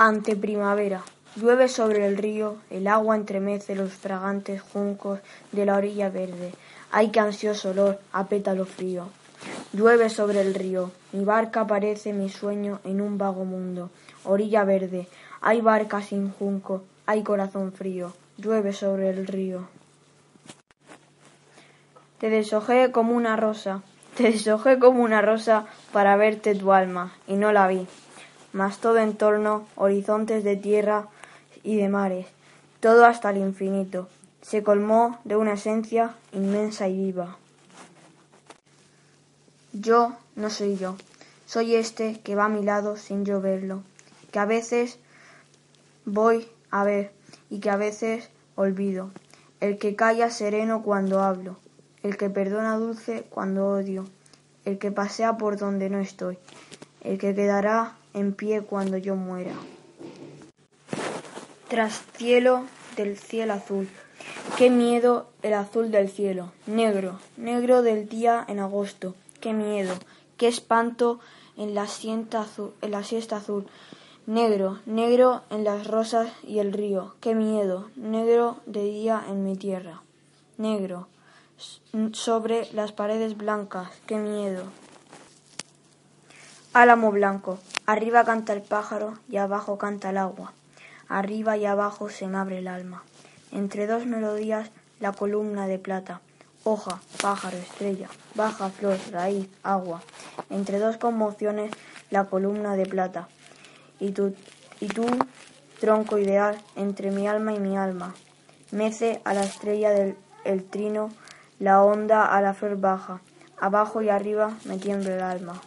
Ante 0.00 0.36
primavera. 0.36 1.02
Llueve 1.34 1.66
sobre 1.66 2.06
el 2.06 2.18
río, 2.18 2.54
el 2.70 2.86
agua 2.86 3.16
entremece 3.16 3.74
los 3.74 3.92
fragantes 3.92 4.62
juncos 4.62 5.18
de 5.50 5.66
la 5.66 5.76
orilla 5.76 6.08
verde. 6.08 6.52
Ay, 6.92 7.08
qué 7.08 7.18
ansioso 7.18 7.70
olor 7.70 7.98
a 8.12 8.28
pétalo 8.28 8.64
frío. 8.64 9.08
Llueve 9.72 10.08
sobre 10.08 10.40
el 10.40 10.54
río, 10.54 10.92
mi 11.10 11.24
barca 11.24 11.66
parece 11.66 12.12
mi 12.12 12.28
sueño 12.28 12.78
en 12.84 13.00
un 13.00 13.18
vago 13.18 13.44
mundo. 13.44 13.90
Orilla 14.22 14.62
verde, 14.62 15.08
hay 15.40 15.62
barca 15.62 16.00
sin 16.00 16.30
junco, 16.30 16.84
hay 17.04 17.24
corazón 17.24 17.72
frío. 17.72 18.12
Llueve 18.36 18.72
sobre 18.74 19.10
el 19.10 19.26
río. 19.26 19.66
Te 22.18 22.30
deshojé 22.30 22.92
como 22.92 23.16
una 23.16 23.34
rosa, 23.34 23.82
te 24.16 24.30
deshojé 24.30 24.78
como 24.78 25.02
una 25.02 25.22
rosa 25.22 25.66
para 25.92 26.14
verte 26.14 26.54
tu 26.54 26.72
alma, 26.72 27.14
y 27.26 27.34
no 27.34 27.50
la 27.50 27.66
vi 27.66 27.88
mas 28.52 28.78
todo 28.78 28.98
en 28.98 29.16
torno, 29.16 29.66
horizontes 29.76 30.44
de 30.44 30.56
tierra 30.56 31.08
y 31.62 31.76
de 31.76 31.88
mares, 31.88 32.26
todo 32.80 33.04
hasta 33.04 33.30
el 33.30 33.38
infinito, 33.38 34.08
se 34.42 34.62
colmó 34.62 35.18
de 35.24 35.36
una 35.36 35.54
esencia 35.54 36.14
inmensa 36.32 36.88
y 36.88 36.96
viva. 36.96 37.36
Yo 39.72 40.14
no 40.36 40.50
soy 40.50 40.76
yo, 40.76 40.96
soy 41.46 41.74
este 41.74 42.20
que 42.20 42.34
va 42.34 42.46
a 42.46 42.48
mi 42.48 42.62
lado 42.62 42.96
sin 42.96 43.24
yo 43.24 43.40
verlo, 43.40 43.82
que 44.32 44.38
a 44.38 44.44
veces 44.46 44.98
voy 46.04 46.48
a 46.70 46.84
ver 46.84 47.12
y 47.50 47.60
que 47.60 47.70
a 47.70 47.76
veces 47.76 48.30
olvido, 48.56 49.10
el 49.60 49.78
que 49.78 49.96
calla 49.96 50.30
sereno 50.30 50.82
cuando 50.82 51.20
hablo, 51.20 51.56
el 52.02 52.16
que 52.16 52.30
perdona 52.30 52.76
dulce 52.76 53.26
cuando 53.28 53.68
odio, 53.68 54.06
el 54.64 54.78
que 54.78 54.90
pasea 54.90 55.36
por 55.36 55.58
donde 55.58 55.90
no 55.90 55.98
estoy, 55.98 56.38
el 57.02 57.18
que 57.18 57.34
quedará 57.34 57.96
en 58.14 58.32
pie 58.32 58.62
cuando 58.62 58.96
yo 58.96 59.16
muera. 59.16 59.54
Tras 61.68 62.02
cielo 62.16 62.64
del 62.96 63.18
cielo 63.18 63.54
azul. 63.54 63.88
Qué 64.56 64.70
miedo 64.70 65.28
el 65.42 65.54
azul 65.54 65.90
del 65.90 66.08
cielo, 66.08 66.52
negro, 66.66 67.20
negro 67.36 67.82
del 67.82 68.08
día 68.08 68.44
en 68.48 68.58
agosto. 68.58 69.14
Qué 69.40 69.52
miedo, 69.52 69.94
qué 70.36 70.48
espanto 70.48 71.20
en 71.56 71.74
la, 71.74 71.82
azul, 71.82 72.72
en 72.82 72.90
la 72.90 73.04
siesta 73.04 73.36
azul. 73.36 73.66
Negro, 74.26 74.80
negro 74.84 75.42
en 75.50 75.64
las 75.64 75.86
rosas 75.86 76.30
y 76.42 76.58
el 76.58 76.72
río. 76.72 77.14
Qué 77.20 77.34
miedo, 77.34 77.88
negro 77.96 78.58
de 78.66 78.84
día 78.84 79.24
en 79.28 79.44
mi 79.44 79.56
tierra. 79.56 80.02
Negro, 80.56 81.06
sobre 82.12 82.68
las 82.72 82.92
paredes 82.92 83.36
blancas. 83.36 83.90
Qué 84.06 84.16
miedo. 84.16 84.64
Álamo 86.74 87.10
blanco. 87.10 87.58
Arriba 87.86 88.24
canta 88.24 88.52
el 88.52 88.60
pájaro 88.60 89.14
y 89.30 89.38
abajo 89.38 89.78
canta 89.78 90.10
el 90.10 90.18
agua. 90.18 90.52
Arriba 91.08 91.56
y 91.56 91.64
abajo 91.64 92.10
se 92.10 92.26
me 92.26 92.36
abre 92.36 92.58
el 92.58 92.68
alma. 92.68 93.02
Entre 93.52 93.86
dos 93.86 94.04
melodías 94.04 94.70
la 95.00 95.12
columna 95.12 95.66
de 95.66 95.78
plata. 95.78 96.20
Hoja, 96.64 97.00
pájaro, 97.22 97.56
estrella, 97.56 98.08
baja, 98.34 98.68
flor, 98.68 98.98
raíz, 99.10 99.48
agua. 99.62 100.02
Entre 100.50 100.78
dos 100.78 100.98
conmociones 100.98 101.72
la 102.10 102.24
columna 102.24 102.76
de 102.76 102.84
plata. 102.84 103.28
Y 103.98 104.10
tú, 104.10 104.34
y 104.78 104.88
tú, 104.88 105.06
tronco 105.80 106.18
ideal, 106.18 106.58
entre 106.76 107.10
mi 107.10 107.26
alma 107.26 107.54
y 107.54 107.60
mi 107.60 107.78
alma. 107.78 108.14
Mece 108.72 109.22
a 109.24 109.32
la 109.32 109.42
estrella 109.42 109.90
del 109.90 110.16
el 110.44 110.64
trino, 110.64 111.10
la 111.58 111.82
onda 111.82 112.26
a 112.26 112.42
la 112.42 112.52
flor 112.52 112.78
baja. 112.78 113.22
Abajo 113.58 114.02
y 114.02 114.10
arriba 114.10 114.52
me 114.66 114.76
tiembla 114.76 115.14
el 115.14 115.22
alma. 115.22 115.60